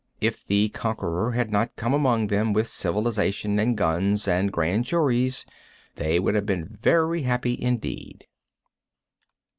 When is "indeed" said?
7.61-8.25